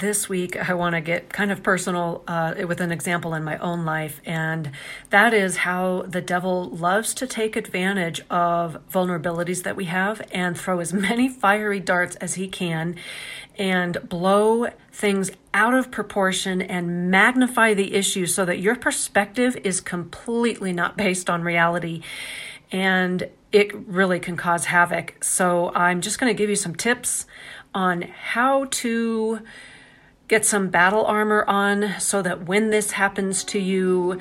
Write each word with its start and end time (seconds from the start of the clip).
this 0.00 0.28
week 0.28 0.56
I 0.56 0.74
want 0.74 0.94
to 0.94 1.00
get 1.00 1.28
kind 1.28 1.52
of 1.52 1.62
personal 1.62 2.24
uh, 2.26 2.54
with 2.66 2.80
an 2.80 2.90
example 2.90 3.34
in 3.34 3.44
my 3.44 3.58
own 3.58 3.84
life, 3.84 4.20
and 4.24 4.72
that 5.10 5.32
is 5.32 5.58
how 5.58 6.02
the 6.02 6.20
devil 6.20 6.68
loves 6.70 7.14
to 7.14 7.26
take 7.26 7.54
advantage 7.54 8.22
of 8.30 8.78
vulnerabilities 8.90 9.62
that 9.62 9.76
we 9.76 9.84
have 9.84 10.22
and 10.32 10.58
throw 10.58 10.80
as 10.80 10.92
many 11.08 11.28
fiery 11.28 11.80
darts 11.80 12.16
as 12.16 12.34
he 12.34 12.48
can 12.48 12.96
and 13.58 14.08
blow 14.08 14.68
things 14.90 15.30
out 15.52 15.74
of 15.74 15.90
proportion 15.90 16.62
and 16.62 17.10
magnify 17.10 17.74
the 17.74 17.94
issue 17.94 18.26
so 18.26 18.44
that 18.44 18.58
your 18.58 18.74
perspective 18.74 19.56
is 19.62 19.80
completely 19.80 20.72
not 20.72 20.96
based 20.96 21.28
on 21.28 21.42
reality. 21.42 22.02
And 22.72 23.28
it 23.52 23.74
really 23.74 24.20
can 24.20 24.36
cause 24.36 24.66
havoc. 24.66 25.22
So, 25.22 25.72
I'm 25.74 26.00
just 26.00 26.18
going 26.18 26.34
to 26.34 26.38
give 26.38 26.48
you 26.48 26.56
some 26.56 26.74
tips 26.74 27.26
on 27.74 28.02
how 28.02 28.66
to 28.66 29.40
get 30.30 30.46
some 30.46 30.68
battle 30.68 31.04
armor 31.06 31.44
on 31.48 31.92
so 31.98 32.22
that 32.22 32.46
when 32.46 32.70
this 32.70 32.92
happens 32.92 33.42
to 33.42 33.58
you, 33.58 34.16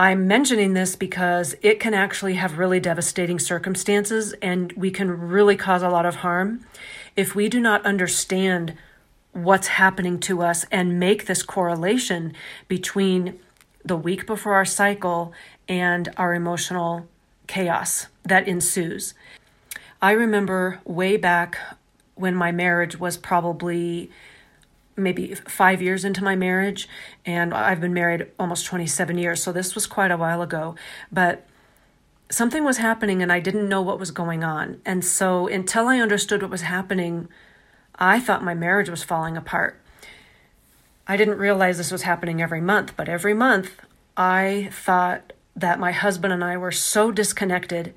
I'm 0.00 0.26
mentioning 0.26 0.72
this 0.72 0.96
because 0.96 1.54
it 1.60 1.78
can 1.78 1.92
actually 1.92 2.32
have 2.36 2.56
really 2.56 2.80
devastating 2.80 3.38
circumstances 3.38 4.32
and 4.40 4.72
we 4.72 4.90
can 4.90 5.10
really 5.10 5.56
cause 5.56 5.82
a 5.82 5.90
lot 5.90 6.06
of 6.06 6.14
harm 6.16 6.64
if 7.16 7.34
we 7.34 7.50
do 7.50 7.60
not 7.60 7.84
understand 7.84 8.78
what's 9.34 9.66
happening 9.66 10.18
to 10.20 10.40
us 10.40 10.64
and 10.72 10.98
make 10.98 11.26
this 11.26 11.42
correlation 11.42 12.32
between 12.66 13.38
the 13.84 13.94
week 13.94 14.26
before 14.26 14.54
our 14.54 14.64
cycle 14.64 15.34
and 15.68 16.08
our 16.16 16.32
emotional 16.32 17.06
chaos 17.46 18.06
that 18.22 18.48
ensues. 18.48 19.12
I 20.00 20.12
remember 20.12 20.80
way 20.86 21.18
back 21.18 21.58
when 22.14 22.34
my 22.34 22.52
marriage 22.52 22.98
was 22.98 23.18
probably 23.18 24.10
maybe 24.96 25.34
five 25.34 25.80
years 25.80 26.04
into 26.04 26.22
my 26.22 26.36
marriage, 26.36 26.88
and 27.24 27.54
I've 27.54 27.80
been 27.80 27.94
married 27.94 28.26
almost 28.38 28.66
27 28.66 29.18
years, 29.18 29.42
so 29.42 29.52
this 29.52 29.74
was 29.74 29.86
quite 29.86 30.10
a 30.10 30.16
while 30.16 30.42
ago. 30.42 30.74
But 31.10 31.46
something 32.30 32.64
was 32.64 32.78
happening, 32.78 33.22
and 33.22 33.32
I 33.32 33.40
didn't 33.40 33.68
know 33.68 33.82
what 33.82 33.98
was 33.98 34.10
going 34.10 34.44
on. 34.44 34.80
And 34.84 35.04
so, 35.04 35.46
until 35.46 35.88
I 35.88 35.98
understood 35.98 36.42
what 36.42 36.50
was 36.50 36.62
happening, 36.62 37.28
I 37.96 38.20
thought 38.20 38.44
my 38.44 38.54
marriage 38.54 38.88
was 38.88 39.02
falling 39.02 39.36
apart. 39.36 39.80
I 41.06 41.16
didn't 41.16 41.38
realize 41.38 41.76
this 41.76 41.90
was 41.90 42.02
happening 42.02 42.40
every 42.40 42.60
month, 42.60 42.96
but 42.96 43.08
every 43.08 43.34
month 43.34 43.80
I 44.16 44.68
thought 44.72 45.32
that 45.56 45.80
my 45.80 45.92
husband 45.92 46.32
and 46.32 46.44
I 46.44 46.56
were 46.56 46.70
so 46.70 47.10
disconnected 47.10 47.94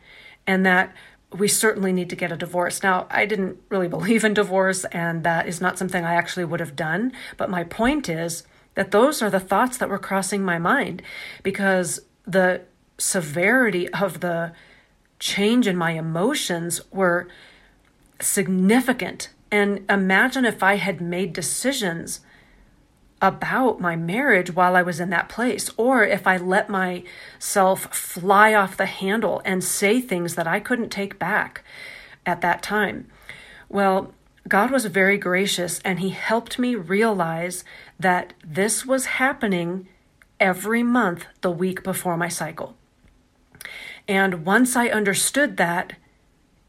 and 0.47 0.65
that 0.65 0.93
we 1.33 1.47
certainly 1.47 1.91
need 1.91 2.09
to 2.09 2.16
get 2.16 2.31
a 2.31 2.38
divorce. 2.38 2.83
Now, 2.83 3.07
I 3.09 3.25
didn't 3.25 3.57
really 3.69 3.88
believe 3.97 4.23
in 4.23 4.33
divorce, 4.33 4.85
and 4.85 5.23
that 5.23 5.47
is 5.47 5.61
not 5.61 5.77
something 5.77 6.03
I 6.03 6.16
actually 6.16 6.45
would 6.45 6.59
have 6.59 6.75
done. 6.75 7.11
But 7.38 7.49
my 7.49 7.63
point 7.63 8.09
is 8.09 8.44
that 8.75 8.91
those 8.91 9.21
are 9.21 9.29
the 9.29 9.39
thoughts 9.39 9.77
that 9.77 9.89
were 9.89 9.99
crossing 9.99 10.44
my 10.44 10.57
mind 10.57 11.01
because 11.44 12.01
the 12.25 12.61
severity 12.97 13.89
of 13.89 14.19
the 14.19 14.53
change 15.19 15.67
in 15.67 15.77
my 15.77 15.91
emotions 15.91 16.81
were 16.91 17.27
significant. 18.19 19.29
And 19.51 19.85
imagine 19.89 20.45
if 20.45 20.63
I 20.63 20.75
had 20.75 21.01
made 21.01 21.33
decisions 21.33 22.21
about 23.23 23.79
my 23.79 23.95
marriage 23.95 24.53
while 24.53 24.75
I 24.75 24.81
was 24.81 25.00
in 25.00 25.09
that 25.11 25.29
place, 25.29 25.72
or 25.78 26.03
if 26.03 26.28
I 26.28 26.35
let 26.35 26.69
myself 26.69 27.85
fly 27.95 28.53
off 28.53 28.75
the 28.75 28.85
handle 28.85 29.41
and 29.45 29.63
say 29.63 30.01
things 30.01 30.35
that 30.35 30.45
I 30.45 30.59
couldn't 30.59 30.89
take 30.89 31.17
back 31.17 31.63
at 32.25 32.41
that 32.41 32.62
time. 32.62 33.07
Well, 33.69 34.13
God 34.50 34.72
was 34.72 34.85
very 34.88 35.17
gracious 35.17 35.79
and 35.85 36.01
He 36.01 36.09
helped 36.09 36.59
me 36.59 36.75
realize 36.75 37.63
that 37.97 38.33
this 38.45 38.85
was 38.85 39.06
happening 39.06 39.88
every 40.38 40.83
month 40.83 41.25
the 41.39 41.51
week 41.51 41.81
before 41.81 42.17
my 42.17 42.28
cycle. 42.28 42.75
And 44.06 44.45
once 44.45 44.75
I 44.75 44.89
understood 44.89 45.56
that, 45.56 45.94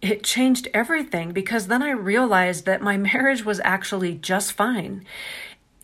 it 0.01 0.23
changed 0.23 0.69
everything 0.73 1.33
because 1.33 1.67
then 1.67 1.83
I 1.83 1.91
realized 1.91 2.65
that 2.67 2.81
my 2.81 2.97
marriage 3.13 3.45
was 3.45 3.61
actually 3.65 4.15
just 4.15 4.53
fine. 4.53 5.05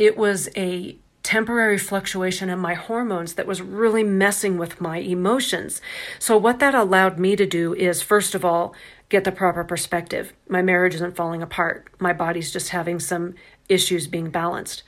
It 0.00 0.16
was 0.16 0.48
a 0.56 0.96
temporary 1.22 1.76
fluctuation 1.76 2.48
in 2.48 2.58
my 2.58 2.72
hormones 2.72 3.34
that 3.34 3.46
was 3.46 3.60
really 3.60 4.02
messing 4.02 4.56
with 4.56 4.80
my 4.80 4.96
emotions. 4.96 5.82
So, 6.18 6.38
what 6.38 6.58
that 6.60 6.74
allowed 6.74 7.18
me 7.18 7.36
to 7.36 7.44
do 7.44 7.74
is, 7.74 8.00
first 8.00 8.34
of 8.34 8.42
all, 8.42 8.74
get 9.10 9.24
the 9.24 9.30
proper 9.30 9.62
perspective. 9.62 10.32
My 10.48 10.62
marriage 10.62 10.94
isn't 10.94 11.16
falling 11.16 11.42
apart, 11.42 11.88
my 11.98 12.14
body's 12.14 12.50
just 12.50 12.70
having 12.70 12.98
some 12.98 13.34
issues 13.68 14.06
being 14.06 14.30
balanced. 14.30 14.84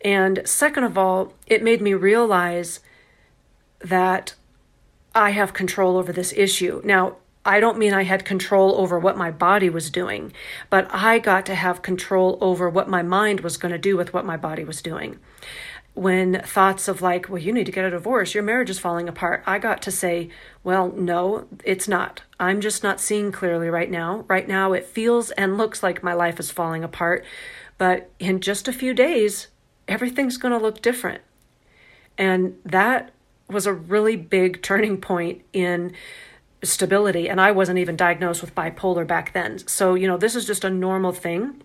And 0.00 0.40
second 0.46 0.84
of 0.84 0.96
all, 0.96 1.34
it 1.46 1.62
made 1.62 1.82
me 1.82 1.92
realize 1.92 2.80
that 3.80 4.34
I 5.14 5.30
have 5.30 5.52
control 5.52 5.98
over 5.98 6.10
this 6.10 6.32
issue. 6.34 6.80
Now, 6.86 7.18
I 7.48 7.60
don't 7.60 7.78
mean 7.78 7.94
I 7.94 8.02
had 8.04 8.26
control 8.26 8.78
over 8.78 8.98
what 8.98 9.16
my 9.16 9.30
body 9.30 9.70
was 9.70 9.88
doing, 9.88 10.34
but 10.68 10.86
I 10.92 11.18
got 11.18 11.46
to 11.46 11.54
have 11.54 11.80
control 11.80 12.36
over 12.42 12.68
what 12.68 12.90
my 12.90 13.00
mind 13.00 13.40
was 13.40 13.56
going 13.56 13.72
to 13.72 13.78
do 13.78 13.96
with 13.96 14.12
what 14.12 14.26
my 14.26 14.36
body 14.36 14.64
was 14.64 14.82
doing. 14.82 15.18
When 15.94 16.42
thoughts 16.42 16.88
of 16.88 17.00
like, 17.00 17.30
well, 17.30 17.40
you 17.40 17.54
need 17.54 17.64
to 17.64 17.72
get 17.72 17.86
a 17.86 17.90
divorce, 17.90 18.34
your 18.34 18.42
marriage 18.42 18.68
is 18.68 18.78
falling 18.78 19.08
apart, 19.08 19.42
I 19.46 19.58
got 19.58 19.80
to 19.82 19.90
say, 19.90 20.28
well, 20.62 20.92
no, 20.92 21.46
it's 21.64 21.88
not. 21.88 22.20
I'm 22.38 22.60
just 22.60 22.82
not 22.82 23.00
seeing 23.00 23.32
clearly 23.32 23.70
right 23.70 23.90
now. 23.90 24.26
Right 24.28 24.46
now, 24.46 24.74
it 24.74 24.84
feels 24.84 25.30
and 25.30 25.56
looks 25.56 25.82
like 25.82 26.02
my 26.02 26.12
life 26.12 26.38
is 26.38 26.50
falling 26.50 26.84
apart, 26.84 27.24
but 27.78 28.10
in 28.18 28.42
just 28.42 28.68
a 28.68 28.74
few 28.74 28.92
days, 28.92 29.48
everything's 29.88 30.36
going 30.36 30.52
to 30.52 30.62
look 30.62 30.82
different. 30.82 31.22
And 32.18 32.58
that 32.66 33.10
was 33.48 33.66
a 33.66 33.72
really 33.72 34.16
big 34.16 34.62
turning 34.62 35.00
point 35.00 35.40
in 35.54 35.94
stability 36.62 37.28
and 37.28 37.40
I 37.40 37.50
wasn't 37.52 37.78
even 37.78 37.96
diagnosed 37.96 38.40
with 38.40 38.54
bipolar 38.54 39.06
back 39.06 39.32
then. 39.32 39.58
So, 39.66 39.94
you 39.94 40.06
know, 40.06 40.16
this 40.16 40.34
is 40.34 40.44
just 40.44 40.64
a 40.64 40.70
normal 40.70 41.12
thing 41.12 41.62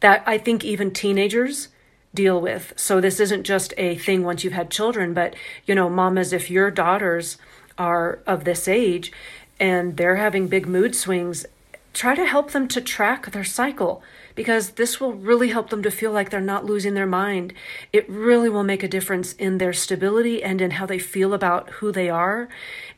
that 0.00 0.22
I 0.26 0.38
think 0.38 0.64
even 0.64 0.90
teenagers 0.90 1.68
deal 2.14 2.40
with. 2.40 2.72
So 2.76 3.00
this 3.00 3.20
isn't 3.20 3.44
just 3.44 3.72
a 3.76 3.96
thing 3.96 4.24
once 4.24 4.42
you've 4.42 4.52
had 4.52 4.70
children, 4.70 5.14
but 5.14 5.34
you 5.66 5.74
know, 5.74 5.88
mamas 5.88 6.32
if 6.32 6.50
your 6.50 6.70
daughters 6.70 7.36
are 7.78 8.20
of 8.26 8.44
this 8.44 8.66
age 8.66 9.12
and 9.58 9.96
they're 9.96 10.16
having 10.16 10.48
big 10.48 10.66
mood 10.66 10.96
swings 10.96 11.46
try 11.92 12.14
to 12.14 12.26
help 12.26 12.52
them 12.52 12.68
to 12.68 12.80
track 12.80 13.30
their 13.32 13.44
cycle 13.44 14.02
because 14.34 14.70
this 14.70 15.00
will 15.00 15.12
really 15.12 15.48
help 15.48 15.70
them 15.70 15.82
to 15.82 15.90
feel 15.90 16.12
like 16.12 16.30
they're 16.30 16.40
not 16.40 16.64
losing 16.64 16.94
their 16.94 17.06
mind. 17.06 17.52
It 17.92 18.08
really 18.08 18.48
will 18.48 18.62
make 18.62 18.82
a 18.82 18.88
difference 18.88 19.32
in 19.34 19.58
their 19.58 19.72
stability 19.72 20.42
and 20.42 20.60
in 20.60 20.72
how 20.72 20.86
they 20.86 20.98
feel 20.98 21.34
about 21.34 21.70
who 21.70 21.92
they 21.92 22.08
are, 22.08 22.48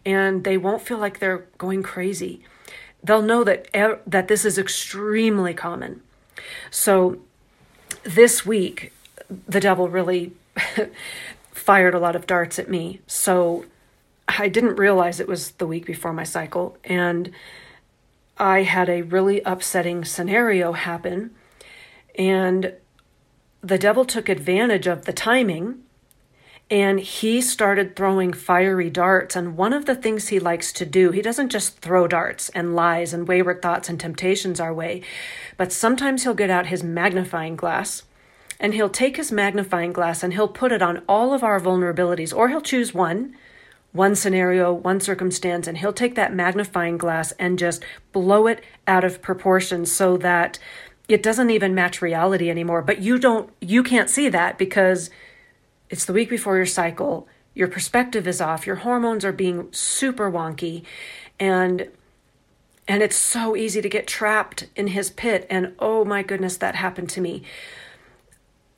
and 0.04 0.44
they 0.44 0.56
won't 0.56 0.82
feel 0.82 0.98
like 0.98 1.18
they're 1.18 1.46
going 1.58 1.82
crazy. 1.82 2.42
They'll 3.02 3.22
know 3.22 3.44
that 3.44 3.68
that 4.06 4.28
this 4.28 4.44
is 4.44 4.58
extremely 4.58 5.54
common. 5.54 6.02
So 6.70 7.18
this 8.04 8.46
week 8.46 8.92
the 9.48 9.60
devil 9.60 9.88
really 9.88 10.32
fired 11.52 11.94
a 11.94 11.98
lot 11.98 12.16
of 12.16 12.26
darts 12.26 12.58
at 12.58 12.68
me. 12.68 13.00
So 13.06 13.64
I 14.28 14.48
didn't 14.48 14.76
realize 14.76 15.20
it 15.20 15.28
was 15.28 15.52
the 15.52 15.66
week 15.66 15.86
before 15.86 16.12
my 16.12 16.24
cycle 16.24 16.76
and 16.84 17.30
I 18.38 18.62
had 18.62 18.88
a 18.88 19.02
really 19.02 19.40
upsetting 19.42 20.04
scenario 20.04 20.72
happen, 20.72 21.34
and 22.16 22.74
the 23.62 23.78
devil 23.78 24.04
took 24.04 24.28
advantage 24.28 24.86
of 24.86 25.04
the 25.04 25.12
timing 25.12 25.84
and 26.72 27.00
he 27.00 27.42
started 27.42 27.94
throwing 27.94 28.32
fiery 28.32 28.88
darts. 28.88 29.36
And 29.36 29.58
one 29.58 29.74
of 29.74 29.84
the 29.84 29.94
things 29.94 30.28
he 30.28 30.40
likes 30.40 30.72
to 30.72 30.86
do, 30.86 31.10
he 31.10 31.20
doesn't 31.20 31.50
just 31.50 31.80
throw 31.80 32.08
darts 32.08 32.48
and 32.50 32.74
lies 32.74 33.12
and 33.12 33.28
wayward 33.28 33.60
thoughts 33.60 33.90
and 33.90 34.00
temptations 34.00 34.58
our 34.58 34.72
way, 34.72 35.02
but 35.58 35.70
sometimes 35.70 36.22
he'll 36.22 36.34
get 36.34 36.48
out 36.48 36.66
his 36.66 36.82
magnifying 36.82 37.56
glass 37.56 38.04
and 38.58 38.72
he'll 38.72 38.88
take 38.88 39.18
his 39.18 39.30
magnifying 39.30 39.92
glass 39.92 40.22
and 40.22 40.32
he'll 40.32 40.48
put 40.48 40.72
it 40.72 40.80
on 40.80 41.02
all 41.06 41.34
of 41.34 41.44
our 41.44 41.60
vulnerabilities, 41.60 42.34
or 42.34 42.48
he'll 42.48 42.60
choose 42.62 42.94
one 42.94 43.36
one 43.92 44.14
scenario, 44.14 44.72
one 44.72 45.00
circumstance, 45.00 45.66
and 45.66 45.78
he'll 45.78 45.92
take 45.92 46.14
that 46.14 46.34
magnifying 46.34 46.96
glass 46.96 47.32
and 47.32 47.58
just 47.58 47.84
blow 48.12 48.46
it 48.46 48.64
out 48.86 49.04
of 49.04 49.22
proportion 49.22 49.84
so 49.84 50.16
that 50.16 50.58
it 51.08 51.22
doesn't 51.22 51.50
even 51.50 51.74
match 51.74 52.00
reality 52.00 52.48
anymore. 52.48 52.82
But 52.82 53.00
you 53.00 53.18
don't, 53.18 53.50
you 53.60 53.82
can't 53.82 54.08
see 54.08 54.28
that 54.30 54.56
because 54.56 55.10
it's 55.90 56.06
the 56.06 56.14
week 56.14 56.30
before 56.30 56.56
your 56.56 56.66
cycle. 56.66 57.28
Your 57.54 57.68
perspective 57.68 58.26
is 58.26 58.40
off. 58.40 58.66
Your 58.66 58.76
hormones 58.76 59.26
are 59.26 59.32
being 59.32 59.70
super 59.72 60.30
wonky, 60.30 60.84
and 61.38 61.88
and 62.88 63.02
it's 63.02 63.16
so 63.16 63.54
easy 63.54 63.80
to 63.80 63.88
get 63.88 64.06
trapped 64.06 64.68
in 64.74 64.88
his 64.88 65.10
pit. 65.10 65.46
And 65.50 65.74
oh 65.78 66.04
my 66.04 66.22
goodness, 66.22 66.56
that 66.56 66.74
happened 66.74 67.10
to 67.10 67.20
me 67.20 67.44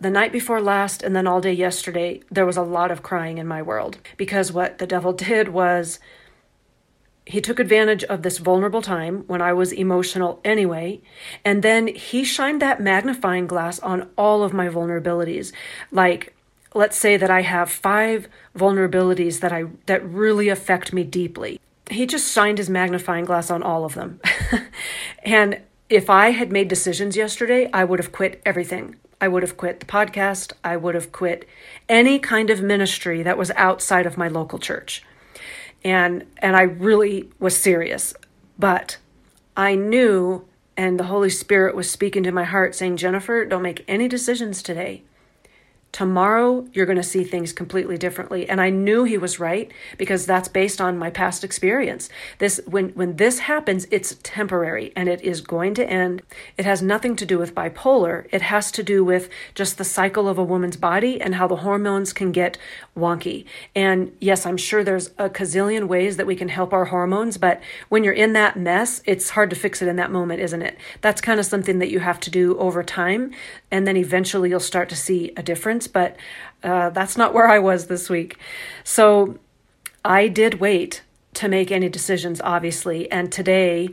the 0.04 0.10
night 0.10 0.32
before 0.32 0.60
last 0.60 1.02
and 1.02 1.16
then 1.16 1.26
all 1.26 1.40
day 1.40 1.54
yesterday, 1.54 2.20
there 2.30 2.44
was 2.44 2.58
a 2.58 2.62
lot 2.62 2.90
of 2.90 3.02
crying 3.02 3.38
in 3.38 3.46
my 3.46 3.62
world 3.62 3.96
because 4.18 4.52
what 4.52 4.76
the 4.76 4.86
devil 4.86 5.12
did 5.30 5.48
was 5.48 5.98
he 7.24 7.40
took 7.40 7.58
advantage 7.58 8.04
of 8.04 8.20
this 8.20 8.36
vulnerable 8.36 8.82
time 8.82 9.24
when 9.28 9.40
I 9.40 9.54
was 9.54 9.72
emotional 9.72 10.42
anyway, 10.44 11.00
and 11.42 11.62
then 11.62 11.86
he 11.86 12.22
shined 12.22 12.60
that 12.60 12.82
magnifying 12.82 13.46
glass 13.46 13.78
on 13.78 14.10
all 14.18 14.42
of 14.42 14.52
my 14.52 14.68
vulnerabilities. 14.68 15.52
Like, 15.90 16.36
let's 16.74 16.98
say 16.98 17.16
that 17.16 17.30
I 17.30 17.40
have 17.40 17.70
five 17.70 18.28
vulnerabilities 18.54 19.40
that 19.40 19.54
I 19.54 19.64
that 19.86 20.04
really 20.04 20.50
affect 20.50 20.92
me 20.92 21.02
deeply. 21.02 21.58
He 21.88 22.04
just 22.04 22.30
shined 22.30 22.58
his 22.58 22.68
magnifying 22.68 23.24
glass 23.24 23.50
on 23.50 23.62
all 23.62 23.86
of 23.86 23.94
them. 23.94 24.20
and 25.22 25.62
if 25.88 26.10
I 26.10 26.30
had 26.32 26.52
made 26.52 26.68
decisions 26.68 27.16
yesterday, 27.16 27.70
I 27.72 27.84
would 27.84 28.00
have 28.00 28.12
quit 28.12 28.42
everything. 28.44 28.96
I 29.24 29.28
would 29.28 29.42
have 29.42 29.56
quit 29.56 29.80
the 29.80 29.86
podcast. 29.86 30.52
I 30.62 30.76
would 30.76 30.94
have 30.94 31.10
quit 31.10 31.48
any 31.88 32.18
kind 32.18 32.50
of 32.50 32.60
ministry 32.60 33.22
that 33.22 33.38
was 33.38 33.50
outside 33.52 34.04
of 34.04 34.18
my 34.18 34.28
local 34.28 34.58
church. 34.58 35.02
And 35.82 36.26
and 36.36 36.54
I 36.54 36.62
really 36.62 37.30
was 37.38 37.56
serious. 37.56 38.12
But 38.58 38.98
I 39.56 39.76
knew 39.76 40.44
and 40.76 41.00
the 41.00 41.04
Holy 41.04 41.30
Spirit 41.30 41.74
was 41.74 41.90
speaking 41.90 42.22
to 42.24 42.32
my 42.32 42.44
heart 42.44 42.74
saying, 42.74 42.98
"Jennifer, 42.98 43.46
don't 43.46 43.62
make 43.62 43.82
any 43.88 44.08
decisions 44.08 44.62
today 44.62 45.04
tomorrow 45.94 46.66
you're 46.72 46.86
going 46.86 46.96
to 46.96 47.04
see 47.04 47.22
things 47.22 47.52
completely 47.52 47.96
differently. 47.96 48.48
And 48.48 48.60
i 48.60 48.68
knew 48.68 49.04
he 49.04 49.16
was 49.16 49.38
right 49.38 49.70
because 49.96 50.26
that's 50.26 50.48
based 50.48 50.80
on 50.80 50.98
my 50.98 51.08
past 51.08 51.44
experience. 51.44 52.10
This 52.38 52.60
when 52.66 52.88
when 52.90 53.14
this 53.14 53.38
happens 53.38 53.86
it's 53.92 54.16
temporary 54.24 54.92
and 54.96 55.08
it 55.08 55.22
is 55.22 55.40
going 55.40 55.72
to 55.74 55.88
end. 55.88 56.22
It 56.58 56.64
has 56.64 56.82
nothing 56.82 57.14
to 57.14 57.24
do 57.24 57.38
with 57.38 57.54
bipolar. 57.54 58.26
It 58.32 58.42
has 58.42 58.72
to 58.72 58.82
do 58.82 59.04
with 59.04 59.28
just 59.54 59.78
the 59.78 59.84
cycle 59.84 60.28
of 60.28 60.36
a 60.36 60.42
woman's 60.42 60.76
body 60.76 61.20
and 61.20 61.36
how 61.36 61.46
the 61.46 61.62
hormones 61.66 62.12
can 62.12 62.32
get 62.32 62.58
wonky. 62.96 63.44
And 63.76 64.10
yes 64.20 64.46
i'm 64.46 64.56
sure 64.56 64.82
there's 64.82 65.10
a 65.16 65.30
gazillion 65.30 65.86
ways 65.86 66.16
that 66.16 66.26
we 66.26 66.34
can 66.34 66.48
help 66.48 66.72
our 66.72 66.86
hormones 66.86 67.38
but 67.38 67.60
when 67.88 68.02
you're 68.02 68.20
in 68.24 68.32
that 68.32 68.58
mess 68.58 69.00
it's 69.06 69.30
hard 69.30 69.48
to 69.50 69.56
fix 69.56 69.80
it 69.80 69.86
in 69.86 69.94
that 69.94 70.10
moment 70.10 70.40
isn't 70.40 70.62
it? 70.62 70.76
That's 71.02 71.20
kind 71.20 71.38
of 71.38 71.46
something 71.46 71.78
that 71.78 71.92
you 71.92 72.00
have 72.00 72.18
to 72.18 72.30
do 72.30 72.58
over 72.58 72.82
time 72.82 73.30
and 73.70 73.86
then 73.86 73.96
eventually 73.96 74.50
you'll 74.50 74.58
start 74.58 74.88
to 74.88 74.96
see 74.96 75.32
a 75.36 75.42
difference 75.42 75.83
but 75.86 76.16
uh, 76.62 76.90
that's 76.90 77.16
not 77.16 77.34
where 77.34 77.48
I 77.48 77.58
was 77.58 77.86
this 77.86 78.08
week. 78.08 78.38
So 78.82 79.38
I 80.04 80.28
did 80.28 80.60
wait 80.60 81.02
to 81.34 81.48
make 81.48 81.70
any 81.70 81.88
decisions, 81.88 82.40
obviously. 82.42 83.10
And 83.10 83.30
today, 83.30 83.90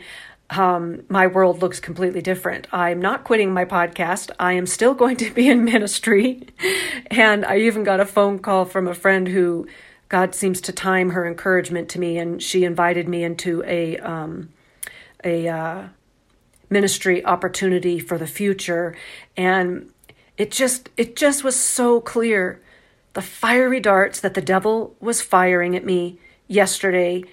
um, 0.51 1.03
my 1.07 1.27
world 1.27 1.61
looks 1.61 1.79
completely 1.79 2.21
different. 2.21 2.67
I'm 2.73 3.01
not 3.01 3.23
quitting 3.23 3.53
my 3.53 3.65
podcast. 3.65 4.31
I 4.39 4.53
am 4.53 4.65
still 4.65 4.93
going 4.93 5.17
to 5.17 5.31
be 5.31 5.49
in 5.49 5.63
ministry. 5.63 6.47
and 7.07 7.45
I 7.45 7.57
even 7.59 7.83
got 7.83 7.99
a 7.99 8.05
phone 8.05 8.39
call 8.39 8.65
from 8.65 8.87
a 8.87 8.93
friend 8.93 9.27
who 9.27 9.67
God 10.09 10.35
seems 10.35 10.59
to 10.61 10.73
time 10.73 11.11
her 11.11 11.25
encouragement 11.25 11.87
to 11.89 11.99
me, 11.99 12.17
and 12.17 12.43
she 12.43 12.65
invited 12.65 13.07
me 13.07 13.23
into 13.23 13.63
a 13.65 13.97
um, 13.99 14.49
a 15.23 15.47
uh, 15.47 15.87
ministry 16.69 17.23
opportunity 17.23 17.97
for 17.99 18.17
the 18.17 18.27
future. 18.27 18.95
And 19.37 19.90
it 20.41 20.49
just 20.49 20.89
it 20.97 21.15
just 21.15 21.43
was 21.43 21.55
so 21.55 22.01
clear 22.01 22.59
the 23.13 23.21
fiery 23.21 23.79
darts 23.79 24.19
that 24.21 24.33
the 24.33 24.41
devil 24.41 24.95
was 24.99 25.21
firing 25.21 25.75
at 25.75 25.85
me 25.85 26.17
yesterday 26.47 27.23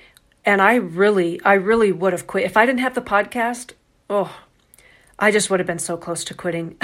and 0.44 0.60
I 0.60 0.74
really 0.74 1.40
I 1.42 1.54
really 1.54 1.90
would 1.90 2.12
have 2.12 2.26
quit 2.26 2.44
if 2.44 2.54
I 2.54 2.66
didn't 2.66 2.80
have 2.80 2.94
the 2.94 3.00
podcast. 3.00 3.72
Oh, 4.10 4.38
I 5.18 5.30
just 5.30 5.48
would 5.48 5.58
have 5.58 5.66
been 5.66 5.78
so 5.78 5.96
close 5.96 6.22
to 6.24 6.34
quitting. 6.34 6.76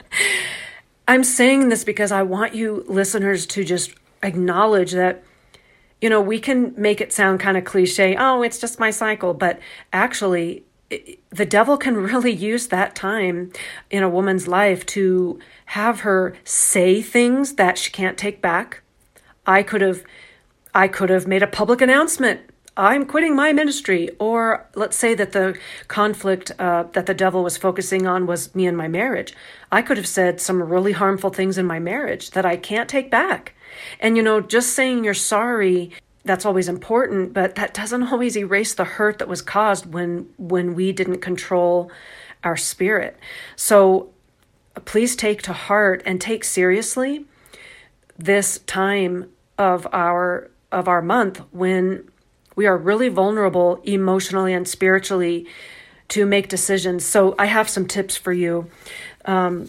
I'm 1.06 1.22
saying 1.22 1.68
this 1.68 1.84
because 1.84 2.12
I 2.12 2.22
want 2.22 2.54
you 2.54 2.86
listeners 2.88 3.44
to 3.48 3.62
just 3.62 3.92
acknowledge 4.22 4.92
that 4.92 5.22
you 6.00 6.08
know, 6.08 6.20
we 6.22 6.40
can 6.40 6.72
make 6.78 7.02
it 7.02 7.12
sound 7.12 7.40
kind 7.40 7.58
of 7.58 7.64
cliche, 7.64 8.16
oh, 8.18 8.40
it's 8.40 8.58
just 8.58 8.80
my 8.80 8.90
cycle, 8.90 9.34
but 9.34 9.60
actually 9.92 10.64
the 11.30 11.46
devil 11.46 11.76
can 11.76 11.96
really 11.96 12.32
use 12.32 12.68
that 12.68 12.94
time 12.94 13.52
in 13.90 14.02
a 14.02 14.08
woman's 14.08 14.48
life 14.48 14.84
to 14.86 15.38
have 15.66 16.00
her 16.00 16.36
say 16.44 17.02
things 17.02 17.54
that 17.54 17.78
she 17.78 17.90
can't 17.90 18.18
take 18.18 18.42
back. 18.42 18.82
I 19.46 19.62
could 19.62 19.80
have 19.80 20.02
I 20.74 20.88
could 20.88 21.10
have 21.10 21.26
made 21.26 21.42
a 21.42 21.46
public 21.46 21.80
announcement. 21.80 22.40
I'm 22.76 23.04
quitting 23.04 23.36
my 23.36 23.52
ministry. 23.52 24.08
Or 24.18 24.66
let's 24.74 24.96
say 24.96 25.14
that 25.14 25.32
the 25.32 25.58
conflict 25.88 26.52
uh, 26.58 26.84
that 26.92 27.06
the 27.06 27.14
devil 27.14 27.42
was 27.42 27.56
focusing 27.56 28.06
on 28.06 28.26
was 28.26 28.54
me 28.54 28.66
and 28.66 28.76
my 28.76 28.88
marriage. 28.88 29.34
I 29.70 29.82
could 29.82 29.98
have 29.98 30.06
said 30.06 30.40
some 30.40 30.62
really 30.62 30.92
harmful 30.92 31.30
things 31.30 31.58
in 31.58 31.66
my 31.66 31.78
marriage 31.78 32.30
that 32.30 32.46
I 32.46 32.56
can't 32.56 32.88
take 32.88 33.10
back. 33.10 33.54
And 34.00 34.16
you 34.16 34.22
know, 34.22 34.40
just 34.40 34.74
saying 34.74 35.04
you're 35.04 35.14
sorry 35.14 35.92
that's 36.24 36.46
always 36.46 36.68
important, 36.68 37.32
but 37.32 37.54
that 37.56 37.74
doesn't 37.74 38.02
always 38.12 38.36
erase 38.36 38.74
the 38.74 38.84
hurt 38.84 39.18
that 39.18 39.28
was 39.28 39.42
caused 39.42 39.86
when 39.86 40.28
when 40.38 40.74
we 40.74 40.92
didn't 40.92 41.18
control 41.18 41.90
our 42.44 42.56
spirit. 42.56 43.18
So 43.56 44.10
please 44.84 45.16
take 45.16 45.42
to 45.42 45.52
heart 45.52 46.02
and 46.06 46.20
take 46.20 46.44
seriously 46.44 47.26
this 48.18 48.58
time 48.60 49.30
of 49.58 49.86
our 49.92 50.50
of 50.70 50.88
our 50.88 51.02
month 51.02 51.42
when 51.50 52.08
we 52.56 52.66
are 52.66 52.76
really 52.76 53.08
vulnerable 53.08 53.80
emotionally 53.84 54.52
and 54.52 54.66
spiritually 54.66 55.46
to 56.08 56.26
make 56.26 56.48
decisions. 56.48 57.04
So 57.04 57.34
I 57.38 57.46
have 57.46 57.68
some 57.68 57.86
tips 57.86 58.16
for 58.16 58.32
you. 58.32 58.70
Um, 59.24 59.66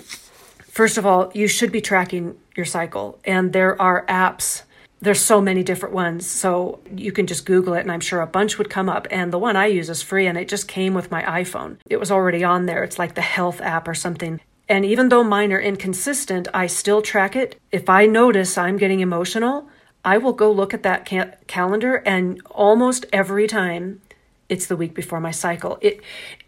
first 0.67 0.97
of 0.97 1.05
all, 1.05 1.31
you 1.33 1.47
should 1.47 1.71
be 1.71 1.79
tracking 1.79 2.37
your 2.55 2.65
cycle, 2.65 3.19
and 3.23 3.53
there 3.53 3.81
are 3.81 4.05
apps 4.07 4.63
there's 5.03 5.19
so 5.19 5.41
many 5.41 5.63
different 5.63 5.93
ones. 5.93 6.25
So 6.25 6.79
you 6.95 7.11
can 7.11 7.27
just 7.27 7.45
Google 7.45 7.73
it, 7.73 7.81
and 7.81 7.91
I'm 7.91 7.99
sure 7.99 8.21
a 8.21 8.27
bunch 8.27 8.57
would 8.57 8.69
come 8.69 8.87
up. 8.87 9.05
And 9.11 9.33
the 9.33 9.39
one 9.39 9.57
I 9.57 9.65
use 9.65 9.89
is 9.89 10.01
free, 10.01 10.27
and 10.27 10.37
it 10.37 10.47
just 10.47 10.67
came 10.67 10.93
with 10.93 11.11
my 11.11 11.21
iPhone. 11.23 11.77
It 11.89 11.99
was 11.99 12.09
already 12.09 12.43
on 12.43 12.65
there. 12.65 12.83
It's 12.83 12.97
like 12.97 13.15
the 13.15 13.21
health 13.21 13.59
app 13.59 13.87
or 13.87 13.93
something. 13.93 14.39
And 14.69 14.85
even 14.85 15.09
though 15.09 15.23
mine 15.23 15.51
are 15.51 15.59
inconsistent, 15.59 16.47
I 16.53 16.67
still 16.67 17.01
track 17.01 17.35
it. 17.35 17.59
If 17.71 17.89
I 17.89 18.05
notice 18.05 18.57
I'm 18.57 18.77
getting 18.77 19.01
emotional, 19.01 19.67
I 20.05 20.17
will 20.17 20.33
go 20.33 20.49
look 20.49 20.73
at 20.73 20.83
that 20.83 21.05
ca- 21.05 21.31
calendar, 21.47 21.97
and 22.05 22.41
almost 22.49 23.05
every 23.11 23.45
time 23.45 24.01
it's 24.47 24.67
the 24.67 24.77
week 24.77 24.93
before 24.93 25.19
my 25.19 25.31
cycle. 25.31 25.77
It, 25.81 25.99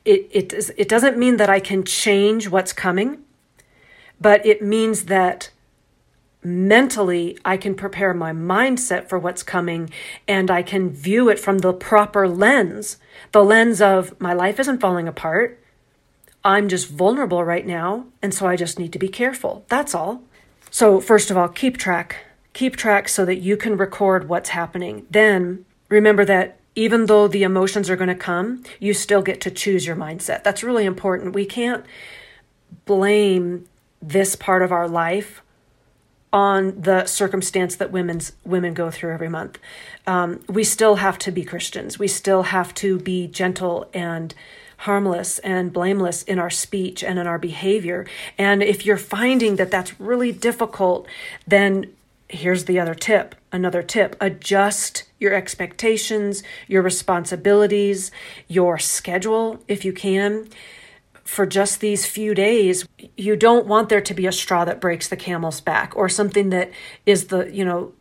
it, 0.05 0.29
it, 0.31 0.69
it 0.77 0.87
doesn't 0.87 1.17
mean 1.17 1.37
that 1.37 1.49
I 1.49 1.59
can 1.59 1.83
change 1.83 2.47
what's 2.47 2.71
coming, 2.71 3.23
but 4.21 4.45
it 4.45 4.61
means 4.61 5.05
that 5.05 5.49
mentally 6.45 7.37
I 7.43 7.57
can 7.57 7.75
prepare 7.75 8.13
my 8.13 8.31
mindset 8.31 9.09
for 9.09 9.17
what's 9.17 9.43
coming 9.43 9.89
and 10.27 10.51
I 10.51 10.61
can 10.61 10.91
view 10.91 11.29
it 11.29 11.39
from 11.39 11.59
the 11.59 11.73
proper 11.73 12.27
lens 12.27 12.97
the 13.31 13.43
lens 13.43 13.81
of 13.81 14.19
my 14.19 14.33
life 14.33 14.59
isn't 14.59 14.79
falling 14.79 15.07
apart. 15.07 15.59
I'm 16.43 16.69
just 16.69 16.89
vulnerable 16.89 17.43
right 17.43 17.65
now, 17.65 18.05
and 18.21 18.33
so 18.33 18.47
I 18.47 18.55
just 18.55 18.77
need 18.79 18.93
to 18.93 18.99
be 18.99 19.07
careful. 19.07 19.65
That's 19.67 19.95
all. 19.95 20.21
So, 20.69 21.01
first 21.01 21.31
of 21.31 21.37
all, 21.37 21.47
keep 21.47 21.77
track. 21.77 22.17
Keep 22.53 22.75
track 22.75 23.09
so 23.09 23.25
that 23.25 23.37
you 23.37 23.57
can 23.57 23.77
record 23.77 24.29
what's 24.29 24.49
happening. 24.49 25.05
Then 25.09 25.65
remember 25.89 26.23
that 26.25 26.59
even 26.75 27.07
though 27.07 27.27
the 27.27 27.43
emotions 27.43 27.89
are 27.89 27.95
going 27.95 28.09
to 28.09 28.15
come, 28.15 28.63
you 28.79 28.93
still 28.93 29.21
get 29.21 29.41
to 29.41 29.51
choose 29.51 29.87
your 29.87 29.95
mindset. 29.95 30.43
That's 30.43 30.63
really 30.63 30.85
important. 30.85 31.33
We 31.33 31.45
can't 31.45 31.85
blame 32.85 33.67
this 34.01 34.35
part 34.35 34.61
of 34.61 34.71
our 34.71 34.87
life 34.87 35.41
on 36.35 36.81
the 36.81 37.05
circumstance 37.05 37.77
that 37.77 37.91
women's 37.91 38.33
women 38.43 38.73
go 38.73 38.91
through 38.91 39.13
every 39.13 39.29
month. 39.29 39.57
Um, 40.05 40.41
we 40.49 40.65
still 40.65 40.95
have 40.95 41.17
to 41.19 41.31
be 41.31 41.45
Christians. 41.45 41.97
We 41.97 42.09
still 42.09 42.43
have 42.43 42.73
to 42.75 42.99
be 42.99 43.25
gentle 43.25 43.89
and 43.93 44.35
harmless 44.79 45.39
and 45.39 45.71
blameless 45.71 46.23
in 46.23 46.37
our 46.37 46.49
speech 46.49 47.05
and 47.05 47.17
in 47.17 47.25
our 47.25 47.39
behavior. 47.39 48.05
And 48.37 48.61
if 48.61 48.85
you're 48.85 48.97
finding 48.97 49.55
that 49.55 49.71
that's 49.71 49.97
really 49.97 50.33
difficult, 50.33 51.07
then 51.47 51.93
here's 52.27 52.65
the 52.65 52.79
other 52.79 52.95
tip 52.95 53.35
another 53.53 53.81
tip 53.81 54.17
adjust 54.19 55.03
your 55.17 55.33
expectations, 55.33 56.43
your 56.67 56.81
responsibilities, 56.81 58.11
your 58.49 58.77
schedule 58.77 59.63
if 59.69 59.85
you 59.85 59.93
can 59.93 60.49
for 61.25 61.45
just 61.45 61.81
these 61.81 62.05
few 62.05 62.33
days, 62.35 62.87
you 63.17 63.35
don't 63.35 63.65
want 63.65 63.89
there 63.89 64.01
to 64.01 64.13
be 64.13 64.27
a 64.27 64.31
straw 64.31 64.63
that 64.63 64.79
breaks 64.79 65.09
the 65.09 65.17
camel's 65.17 65.59
back 65.59 65.95
or 65.97 66.07
something 66.07 66.51
that 66.51 66.71
is 67.05 67.27
the, 67.27 67.51
you 67.51 67.65
know, 67.65 67.93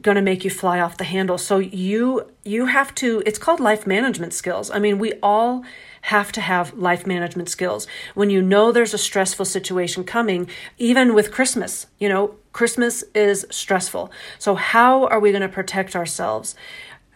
going 0.00 0.14
to 0.14 0.22
make 0.22 0.44
you 0.44 0.50
fly 0.50 0.80
off 0.80 0.96
the 0.96 1.04
handle. 1.04 1.38
So 1.38 1.58
you 1.58 2.30
you 2.44 2.66
have 2.66 2.94
to 2.96 3.22
it's 3.26 3.38
called 3.38 3.60
life 3.60 3.86
management 3.86 4.32
skills. 4.32 4.70
I 4.70 4.78
mean, 4.78 4.98
we 4.98 5.14
all 5.22 5.64
have 6.02 6.32
to 6.32 6.40
have 6.40 6.72
life 6.74 7.06
management 7.06 7.48
skills. 7.48 7.86
When 8.14 8.30
you 8.30 8.42
know 8.42 8.72
there's 8.72 8.94
a 8.94 8.98
stressful 8.98 9.44
situation 9.44 10.04
coming, 10.04 10.48
even 10.78 11.14
with 11.14 11.32
Christmas, 11.32 11.86
you 11.98 12.08
know, 12.08 12.36
Christmas 12.52 13.02
is 13.14 13.46
stressful. 13.50 14.10
So 14.38 14.54
how 14.54 15.06
are 15.06 15.20
we 15.20 15.30
going 15.30 15.42
to 15.42 15.48
protect 15.48 15.94
ourselves? 15.94 16.54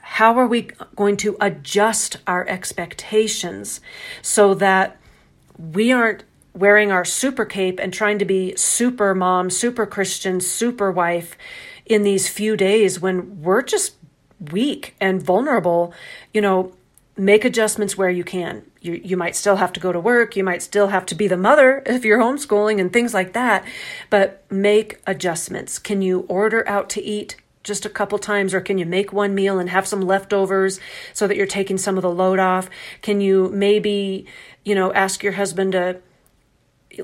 How 0.03 0.39
are 0.39 0.47
we 0.47 0.71
going 0.95 1.17
to 1.19 1.37
adjust 1.41 2.19
our 2.27 2.47
expectations 2.49 3.81
so 4.23 4.55
that 4.55 4.99
we 5.59 5.93
aren't 5.93 6.25
wearing 6.55 6.91
our 6.91 7.05
super 7.05 7.45
cape 7.45 7.79
and 7.79 7.93
trying 7.93 8.19
to 8.19 8.25
be 8.25 8.55
super 8.57 9.15
mom, 9.15 9.51
super 9.51 9.87
Christian, 9.87 10.41
super 10.41 10.91
wife 10.91 11.37
in 11.85 12.03
these 12.03 12.29
few 12.29 12.57
days 12.57 13.01
when 13.01 13.43
we're 13.43 13.63
just 13.63 13.95
weak 14.51 14.95
and 15.01 15.23
vulnerable, 15.23 15.93
you 16.33 16.41
know, 16.41 16.73
make 17.17 17.45
adjustments 17.45 17.97
where 17.97 18.11
you 18.11 18.25
can. 18.25 18.63
You, 18.81 18.95
you 18.95 19.17
might 19.17 19.37
still 19.37 19.57
have 19.57 19.73
to 19.75 19.81
go 19.81 19.93
to 19.93 20.01
work. 20.01 20.37
You 20.37 20.45
might 20.45 20.63
still 20.63 20.89
have 20.89 21.07
to 21.07 21.15
be 21.15 21.29
the 21.29 21.37
mother 21.37 21.83
if 21.87 22.05
you're 22.05 22.19
homeschooling 22.19 22.81
and 22.81 22.93
things 22.93 23.15
like 23.15 23.33
that, 23.33 23.65
but 24.11 24.45
make 24.51 25.01
adjustments. 25.07 25.79
Can 25.79 26.03
you 26.03 26.21
order 26.29 26.67
out 26.69 26.89
to 26.91 27.03
eat? 27.03 27.37
Just 27.67 27.85
a 27.85 27.91
couple 27.91 28.19
times 28.19 28.55
or 28.55 28.61
can 28.63 28.79
you 28.79 28.87
make 28.87 29.13
one 29.13 29.35
meal 29.35 29.59
and 29.59 29.69
have 29.69 29.87
some 29.87 30.01
leftovers 30.01 30.81
so 31.13 31.27
that 31.27 31.37
you're 31.37 31.47
taking 31.47 31.77
some 31.77 31.99
of 31.99 32.03
the 32.03 32.11
load 32.11 32.39
off 32.39 32.71
can 33.03 33.21
you 33.21 33.51
maybe 33.53 34.27
you 34.67 34.75
know, 34.75 34.93
ask 34.93 35.23
your 35.23 35.35
husband 35.35 35.73
to 35.73 36.01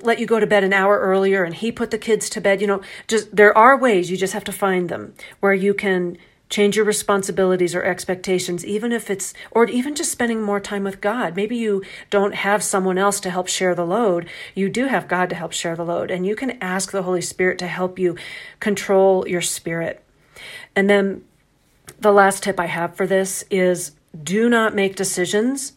let 0.02 0.18
you 0.18 0.26
go 0.26 0.40
to 0.40 0.46
bed 0.46 0.64
an 0.64 0.72
hour 0.72 0.98
earlier 0.98 1.44
and 1.44 1.54
he 1.54 1.70
put 1.70 1.92
the 1.92 1.98
kids 1.98 2.28
to 2.30 2.40
bed. 2.40 2.60
You 2.60 2.66
know, 2.66 2.82
just 3.06 3.34
there 3.34 3.56
are 3.56 3.78
ways, 3.78 4.10
you 4.10 4.16
just 4.16 4.32
have 4.32 4.44
to 4.44 4.52
find 4.52 4.88
them 4.88 5.14
where 5.38 5.54
you 5.54 5.72
can 5.72 6.18
change 6.50 6.76
your 6.76 6.84
responsibilities 6.84 7.74
or 7.74 7.84
expectations, 7.84 8.66
even 8.66 8.90
if 8.90 9.08
it's, 9.08 9.32
or 9.52 9.64
even 9.66 9.94
just 9.94 10.10
spending 10.10 10.42
more 10.42 10.60
time 10.60 10.82
with 10.82 11.00
God. 11.00 11.36
Maybe 11.36 11.56
you 11.56 11.82
don't 12.10 12.34
have 12.34 12.64
someone 12.64 12.98
else 12.98 13.20
to 13.20 13.30
help 13.30 13.46
share 13.46 13.74
the 13.74 13.86
load. 13.86 14.28
You 14.54 14.68
do 14.68 14.86
have 14.86 15.08
God 15.08 15.30
to 15.30 15.36
help 15.36 15.52
share 15.52 15.76
the 15.76 15.84
load, 15.84 16.10
and 16.10 16.26
you 16.26 16.36
can 16.36 16.58
ask 16.60 16.90
the 16.90 17.04
Holy 17.04 17.22
Spirit 17.22 17.58
to 17.60 17.66
help 17.68 17.98
you 17.98 18.16
control 18.60 19.26
your 19.26 19.40
spirit. 19.40 20.04
And 20.74 20.88
then 20.88 21.24
the 21.98 22.12
last 22.12 22.42
tip 22.42 22.58
I 22.58 22.66
have 22.66 22.94
for 22.96 23.06
this 23.06 23.44
is 23.50 23.92
do 24.22 24.48
not 24.48 24.74
make 24.74 24.96
decisions 24.96 25.72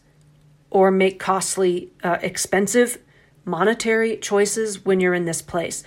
or 0.70 0.90
make 0.90 1.18
costly, 1.18 1.90
uh, 2.02 2.18
expensive 2.20 2.98
monetary 3.44 4.16
choices 4.16 4.84
when 4.84 5.00
you're 5.00 5.14
in 5.14 5.24
this 5.24 5.40
place. 5.40 5.84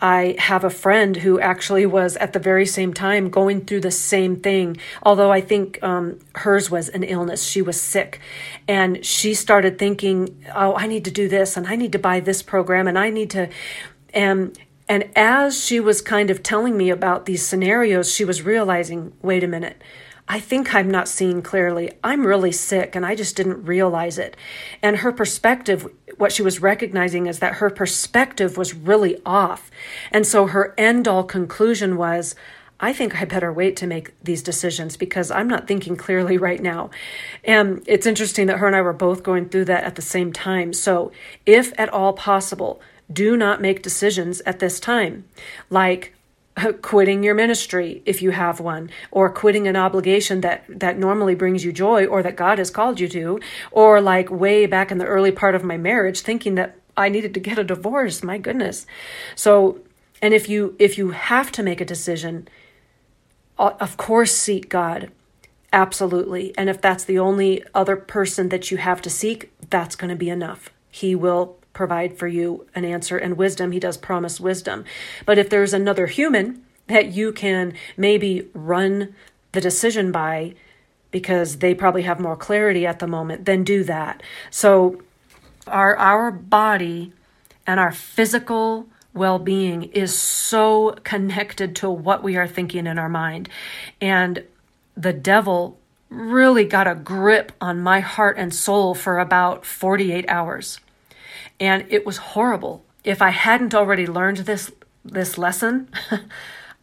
I 0.00 0.36
have 0.38 0.62
a 0.62 0.70
friend 0.70 1.16
who 1.16 1.40
actually 1.40 1.86
was 1.86 2.16
at 2.18 2.34
the 2.34 2.38
very 2.38 2.66
same 2.66 2.92
time 2.92 3.30
going 3.30 3.64
through 3.64 3.80
the 3.80 3.90
same 3.90 4.36
thing, 4.36 4.76
although 5.02 5.32
I 5.32 5.40
think 5.40 5.82
um, 5.82 6.18
hers 6.34 6.70
was 6.70 6.90
an 6.90 7.02
illness. 7.02 7.42
She 7.44 7.62
was 7.62 7.80
sick. 7.80 8.20
And 8.68 9.04
she 9.04 9.32
started 9.32 9.78
thinking, 9.78 10.44
oh, 10.54 10.74
I 10.76 10.86
need 10.86 11.04
to 11.06 11.10
do 11.10 11.28
this 11.28 11.56
and 11.56 11.66
I 11.66 11.76
need 11.76 11.92
to 11.92 11.98
buy 11.98 12.20
this 12.20 12.42
program 12.42 12.86
and 12.86 12.98
I 12.98 13.08
need 13.08 13.30
to. 13.30 13.48
And, 14.12 14.58
and 14.88 15.10
as 15.16 15.62
she 15.64 15.80
was 15.80 16.00
kind 16.00 16.30
of 16.30 16.42
telling 16.42 16.76
me 16.76 16.90
about 16.90 17.26
these 17.26 17.44
scenarios, 17.44 18.12
she 18.12 18.24
was 18.24 18.42
realizing 18.42 19.12
wait 19.22 19.42
a 19.42 19.48
minute, 19.48 19.82
I 20.28 20.40
think 20.40 20.74
I'm 20.74 20.90
not 20.90 21.08
seeing 21.08 21.40
clearly. 21.40 21.92
I'm 22.02 22.26
really 22.26 22.52
sick 22.52 22.96
and 22.96 23.06
I 23.06 23.14
just 23.14 23.36
didn't 23.36 23.64
realize 23.64 24.18
it. 24.18 24.36
And 24.82 24.98
her 24.98 25.12
perspective, 25.12 25.88
what 26.16 26.32
she 26.32 26.42
was 26.42 26.60
recognizing 26.60 27.26
is 27.26 27.38
that 27.38 27.54
her 27.54 27.70
perspective 27.70 28.56
was 28.56 28.74
really 28.74 29.20
off. 29.24 29.70
And 30.10 30.26
so 30.26 30.46
her 30.46 30.74
end 30.76 31.06
all 31.06 31.22
conclusion 31.22 31.96
was, 31.96 32.34
I 32.78 32.92
think 32.92 33.20
I 33.20 33.24
better 33.24 33.52
wait 33.52 33.76
to 33.76 33.86
make 33.86 34.20
these 34.22 34.42
decisions 34.42 34.96
because 34.96 35.30
I'm 35.30 35.48
not 35.48 35.66
thinking 35.66 35.96
clearly 35.96 36.36
right 36.48 36.60
now. 36.60 36.90
And 37.44 37.82
it's 37.86 38.06
interesting 38.06 38.46
that 38.48 38.58
her 38.58 38.66
and 38.66 38.76
I 38.76 38.82
were 38.82 38.92
both 38.92 39.22
going 39.22 39.48
through 39.48 39.66
that 39.66 39.84
at 39.84 39.94
the 39.94 40.02
same 40.02 40.32
time. 40.32 40.72
So, 40.72 41.12
if 41.46 41.72
at 41.78 41.88
all 41.88 42.12
possible, 42.12 42.80
do 43.12 43.36
not 43.36 43.60
make 43.60 43.82
decisions 43.82 44.40
at 44.42 44.58
this 44.58 44.80
time. 44.80 45.24
Like, 45.70 46.14
uh, 46.56 46.72
quitting 46.72 47.22
your 47.22 47.34
ministry 47.34 48.02
if 48.06 48.22
you 48.22 48.30
have 48.30 48.60
one 48.60 48.88
or 49.10 49.30
quitting 49.30 49.68
an 49.68 49.76
obligation 49.76 50.40
that 50.40 50.64
that 50.68 50.98
normally 50.98 51.34
brings 51.34 51.62
you 51.62 51.70
joy 51.70 52.06
or 52.06 52.22
that 52.22 52.34
God 52.34 52.56
has 52.56 52.70
called 52.70 52.98
you 52.98 53.08
to 53.08 53.38
or 53.70 54.00
like 54.00 54.30
way 54.30 54.64
back 54.64 54.90
in 54.90 54.96
the 54.96 55.04
early 55.04 55.30
part 55.30 55.54
of 55.54 55.62
my 55.62 55.76
marriage 55.76 56.20
thinking 56.20 56.54
that 56.54 56.78
I 56.96 57.10
needed 57.10 57.34
to 57.34 57.40
get 57.40 57.58
a 57.58 57.64
divorce. 57.64 58.22
My 58.22 58.38
goodness. 58.38 58.86
So 59.34 59.80
and 60.22 60.32
if 60.32 60.48
you 60.48 60.74
if 60.78 60.96
you 60.96 61.10
have 61.10 61.52
to 61.52 61.62
make 61.62 61.82
a 61.82 61.84
decision 61.84 62.48
of 63.58 63.98
course 63.98 64.34
seek 64.34 64.70
God. 64.70 65.10
Absolutely. 65.74 66.56
And 66.56 66.70
if 66.70 66.80
that's 66.80 67.04
the 67.04 67.18
only 67.18 67.62
other 67.74 67.96
person 67.96 68.48
that 68.48 68.70
you 68.70 68.78
have 68.78 69.02
to 69.02 69.10
seek 69.10 69.52
that's 69.68 69.94
going 69.96 70.08
to 70.08 70.16
be 70.16 70.30
enough. 70.30 70.70
He 70.90 71.14
will 71.14 71.58
provide 71.76 72.18
for 72.18 72.26
you 72.26 72.66
an 72.74 72.84
answer 72.84 73.18
and 73.18 73.36
wisdom. 73.36 73.70
He 73.70 73.78
does 73.78 73.98
promise 73.98 74.40
wisdom. 74.40 74.84
But 75.26 75.38
if 75.38 75.50
there's 75.50 75.74
another 75.74 76.06
human 76.06 76.62
that 76.88 77.12
you 77.12 77.32
can 77.32 77.74
maybe 77.96 78.48
run 78.54 79.14
the 79.52 79.60
decision 79.60 80.10
by 80.10 80.54
because 81.10 81.58
they 81.58 81.74
probably 81.74 82.02
have 82.02 82.18
more 82.18 82.36
clarity 82.36 82.86
at 82.86 82.98
the 82.98 83.06
moment, 83.06 83.44
then 83.44 83.62
do 83.62 83.84
that. 83.84 84.22
So 84.50 85.02
our 85.66 85.96
our 85.96 86.30
body 86.30 87.12
and 87.66 87.78
our 87.78 87.92
physical 87.92 88.86
well-being 89.12 89.84
is 89.84 90.16
so 90.18 90.96
connected 91.04 91.76
to 91.76 91.90
what 91.90 92.22
we 92.22 92.36
are 92.36 92.46
thinking 92.46 92.86
in 92.86 92.98
our 92.98 93.08
mind. 93.08 93.48
And 94.00 94.44
the 94.96 95.12
devil 95.12 95.78
really 96.08 96.64
got 96.64 96.86
a 96.86 96.94
grip 96.94 97.52
on 97.60 97.80
my 97.80 98.00
heart 98.00 98.36
and 98.38 98.54
soul 98.54 98.94
for 98.94 99.18
about 99.18 99.66
48 99.66 100.24
hours 100.28 100.80
and 101.60 101.86
it 101.88 102.04
was 102.06 102.16
horrible. 102.18 102.84
If 103.04 103.22
I 103.22 103.30
hadn't 103.30 103.74
already 103.74 104.06
learned 104.06 104.38
this 104.38 104.72
this 105.04 105.38
lesson, 105.38 105.88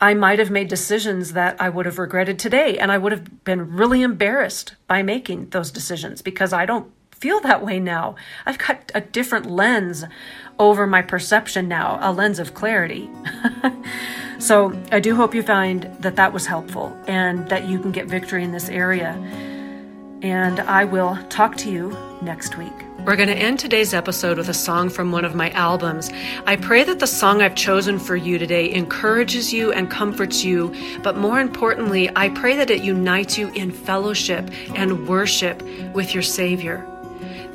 I 0.01 0.13
might 0.13 0.39
have 0.39 0.49
made 0.49 0.67
decisions 0.67 1.33
that 1.33 1.59
I 1.61 1.69
would 1.69 1.85
have 1.85 1.99
regretted 1.99 2.39
today 2.39 2.77
and 2.77 2.91
I 2.91 2.97
would 2.97 3.11
have 3.11 3.43
been 3.43 3.75
really 3.75 4.01
embarrassed 4.01 4.75
by 4.87 5.01
making 5.01 5.49
those 5.49 5.71
decisions 5.71 6.21
because 6.21 6.51
I 6.53 6.65
don't 6.65 6.91
feel 7.11 7.39
that 7.39 7.63
way 7.63 7.79
now. 7.79 8.15
I've 8.45 8.57
got 8.57 8.91
a 8.93 8.99
different 8.99 9.49
lens 9.49 10.03
over 10.59 10.85
my 10.85 11.01
perception 11.01 11.69
now, 11.69 11.97
a 12.01 12.11
lens 12.11 12.37
of 12.37 12.53
clarity. 12.53 13.09
so, 14.39 14.77
I 14.91 14.99
do 14.99 15.15
hope 15.15 15.33
you 15.33 15.41
find 15.41 15.83
that 16.01 16.17
that 16.17 16.33
was 16.33 16.45
helpful 16.47 16.95
and 17.07 17.47
that 17.47 17.69
you 17.69 17.79
can 17.79 17.93
get 17.93 18.07
victory 18.07 18.43
in 18.43 18.51
this 18.51 18.67
area. 18.67 19.13
And 20.21 20.59
I 20.59 20.83
will 20.83 21.17
talk 21.29 21.55
to 21.57 21.71
you 21.71 21.97
next 22.21 22.57
week. 22.57 22.82
We're 23.05 23.17
going 23.17 23.27
to 23.27 23.36
end 23.36 23.60
today's 23.60 23.93
episode 23.93 24.38
with 24.38 24.48
a 24.48 24.53
song 24.53 24.89
from 24.89 25.12
one 25.12 25.25
of 25.25 25.36
my 25.36 25.51
albums. 25.51 26.10
I 26.45 26.55
pray 26.55 26.86
that 26.86 27.00
the 27.00 27.05
song 27.05 27.41
I've 27.41 27.53
chosen 27.53 28.00
for 28.00 28.15
you 28.15 28.38
today 28.38 28.72
encourages 28.72 29.51
you 29.51 29.74
and 29.74 29.91
comforts 29.91 30.45
you, 30.45 30.74
but 31.03 31.17
more 31.17 31.41
importantly, 31.41 32.10
I 32.15 32.29
pray 32.29 32.55
that 32.55 32.69
it 32.69 32.81
unites 32.81 33.38
you 33.38 33.50
in 33.50 33.72
fellowship 33.72 34.50
and 34.75 35.05
worship 35.05 35.62
with 35.93 36.13
your 36.13 36.24
Savior. 36.24 36.88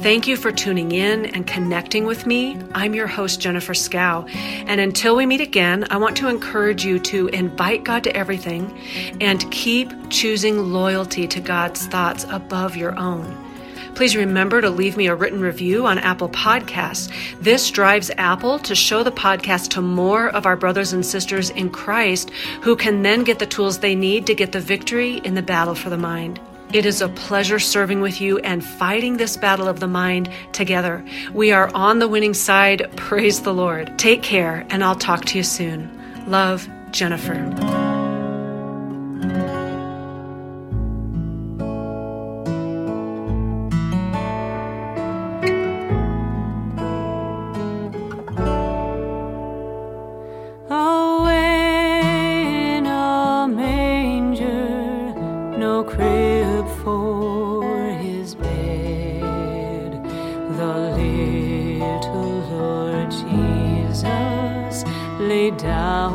Thank 0.01 0.27
you 0.27 0.37
for 0.37 0.53
tuning 0.53 0.93
in 0.93 1.25
and 1.25 1.47
connecting 1.47 2.05
with 2.05 2.27
me. 2.27 2.61
I'm 2.75 2.95
your 2.95 3.07
host, 3.07 3.41
Jennifer 3.41 3.73
Skaw. 3.73 4.27
And 4.29 4.83
until 4.83 5.17
we 5.17 5.25
meet 5.25 5.41
again, 5.41 5.87
I 5.91 5.97
want 5.97 6.19
to 6.19 6.29
encourage 6.29 6.85
you 6.85 6.99
to 6.99 7.29
invite 7.29 7.85
God 7.85 8.05
to 8.05 8.15
everything 8.15 8.79
and 9.23 9.51
keep 9.51 10.11
choosing 10.11 10.75
loyalty 10.75 11.27
to 11.29 11.41
God's 11.41 11.87
thoughts 11.87 12.27
above 12.29 12.77
your 12.77 12.99
own. 12.99 13.48
Please 13.95 14.17
remember 14.17 14.61
to 14.61 14.71
leave 14.71 14.97
me 14.97 15.07
a 15.07 15.15
written 15.15 15.41
review 15.41 15.87
on 15.87 15.99
Apple 15.99 16.29
Podcasts. 16.29 17.13
This 17.41 17.71
drives 17.71 18.11
Apple 18.17 18.59
to 18.61 18.75
show 18.75 19.03
the 19.03 19.13
podcast 19.13 19.69
to 19.71 19.83
more 19.83 20.29
of 20.29 20.47
our 20.47 20.57
brothers 20.57 20.93
and 20.93 21.05
sisters 21.05 21.51
in 21.51 21.71
Christ 21.71 22.31
who 22.63 22.77
can 22.77 23.03
then 23.03 23.25
get 23.25 23.39
the 23.39 23.47
tools 23.47 23.79
they 23.79 23.95
need 23.95 24.27
to 24.27 24.35
get 24.35 24.53
the 24.53 24.61
victory 24.61 25.19
in 25.25 25.35
the 25.35 25.43
battle 25.43 25.75
for 25.75 25.91
the 25.91 25.99
mind. 25.99 26.41
It 26.73 26.85
is 26.85 27.01
a 27.01 27.09
pleasure 27.09 27.59
serving 27.59 28.03
with 28.03 28.21
you 28.21 28.39
and 28.41 28.63
fighting 28.63 29.17
this 29.17 29.39
battle 29.39 29.69
of 29.69 29.81
the 29.81 29.89
mind 29.89 30.29
together. 30.53 31.03
We 31.33 31.51
are 31.51 31.71
on 31.75 31.99
the 31.99 32.09
winning 32.09 32.35
side. 32.35 32.91
Praise 32.97 33.41
the 33.41 33.55
Lord. 33.55 33.99
Take 33.99 34.23
care, 34.23 34.67
and 34.69 34.85
I'll 34.85 34.95
talk 34.95 35.25
to 35.27 35.39
you 35.39 35.45
soon. 35.45 35.91
Love, 36.27 36.69
Jennifer. 36.91 37.78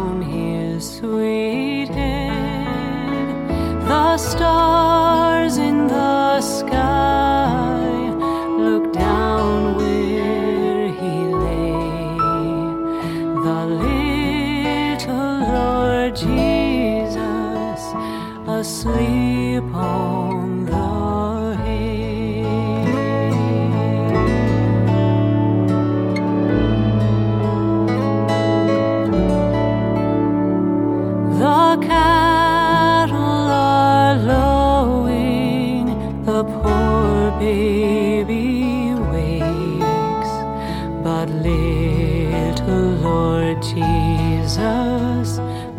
Down 0.03 0.21
his 0.21 0.97
sweet 0.97 1.87
head. 1.87 3.37
The 3.87 4.17
stars 4.17 5.57
in 5.57 5.87
the 5.87 6.41
sky 6.41 8.09
look 8.57 8.91
down 8.93 9.75
where 9.77 10.87
he 11.01 11.15
lay. 11.45 11.87
The 13.47 13.61
little 13.85 15.37
Lord 15.55 16.15
Jesus 16.15 17.81
asleep 18.47 19.63
on 19.73 20.12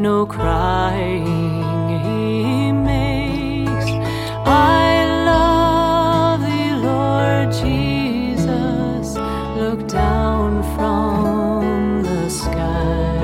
no 0.05 0.27
crying 0.27 1.25
he 2.05 2.71
makes. 2.73 3.89
I 4.45 5.07
love 5.31 6.43
thee, 6.43 6.73
Lord 6.89 7.51
Jesus, 7.63 9.17
look 9.57 9.89
down 9.89 10.63
from 10.75 12.03
the 12.03 12.29
sky 12.29 13.17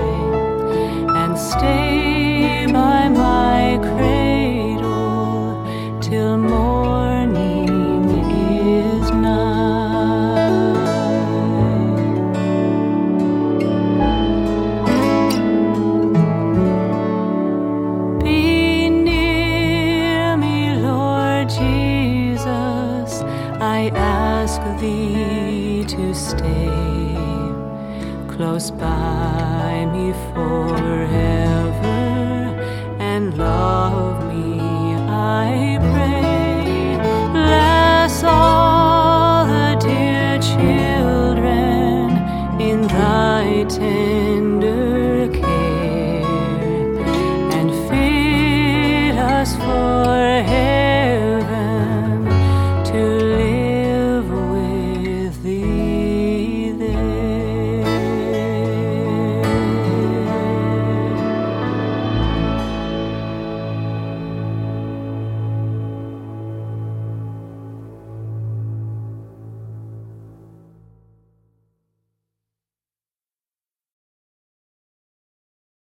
and 1.21 1.39
stay 1.39 2.67
by 2.73 3.11
my 3.11 3.79
cradle 3.91 5.63
till 6.01 6.39
morning. 6.39 7.67
thee 8.09 9.11
tend 43.65 44.60